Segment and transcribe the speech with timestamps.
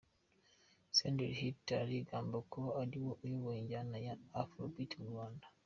[0.97, 5.45] Senderi Hit arigamba kuba ariwe uyoboye injyana ya Afrobeat mu Rwanda.